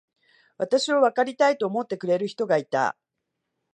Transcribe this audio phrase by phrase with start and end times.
[0.57, 2.97] 私をわかりたいと思ってくれる人がいた。